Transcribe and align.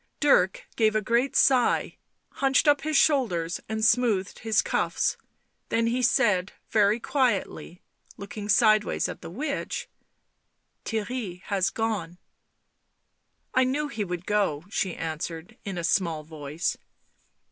Dirk 0.19 0.65
gave 0.75 0.95
a 0.95 1.01
great 1.03 1.35
sigh, 1.35 1.97
hunched 2.31 2.67
up 2.67 2.81
his 2.81 2.97
shoulders, 2.97 3.61
and 3.69 3.85
smoothed 3.85 4.39
his 4.39 4.63
cuffs; 4.63 5.15
then 5.69 5.85
he 5.85 6.01
said, 6.01 6.53
very 6.71 6.99
quietly, 6.99 7.83
looking 8.17 8.49
sideways 8.49 9.07
at 9.07 9.21
the 9.21 9.29
witch: 9.29 9.87
"Theirry 10.85 11.43
has 11.43 11.69
gone."" 11.69 12.17
I 13.53 13.63
knew 13.63 13.89
he 13.89 14.03
would 14.03 14.25
go," 14.25 14.65
she 14.71 14.95
answered 14.95 15.55
in 15.65 15.77
a 15.77 15.83
small 15.83 16.23
voice. 16.23 16.77